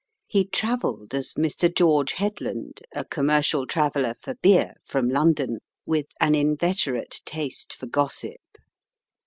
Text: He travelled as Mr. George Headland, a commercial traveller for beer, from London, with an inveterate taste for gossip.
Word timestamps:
He 0.25 0.45
travelled 0.47 1.13
as 1.13 1.35
Mr. 1.35 1.71
George 1.71 2.13
Headland, 2.13 2.81
a 2.91 3.05
commercial 3.05 3.67
traveller 3.67 4.15
for 4.15 4.33
beer, 4.33 4.73
from 4.83 5.07
London, 5.07 5.59
with 5.85 6.07
an 6.19 6.33
inveterate 6.33 7.21
taste 7.23 7.71
for 7.71 7.85
gossip. 7.85 8.41